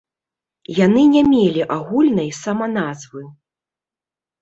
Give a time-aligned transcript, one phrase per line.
[0.85, 3.21] Яны не мелі агульнай саманазвы.